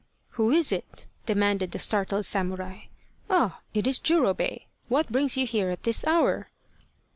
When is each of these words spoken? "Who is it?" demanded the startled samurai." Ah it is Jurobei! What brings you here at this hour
"Who 0.29 0.49
is 0.49 0.71
it?" 0.71 1.05
demanded 1.27 1.69
the 1.73 1.77
startled 1.77 2.25
samurai." 2.25 2.85
Ah 3.29 3.59
it 3.75 3.85
is 3.85 3.99
Jurobei! 3.99 4.63
What 4.87 5.11
brings 5.11 5.37
you 5.37 5.45
here 5.45 5.69
at 5.69 5.83
this 5.83 6.03
hour 6.07 6.49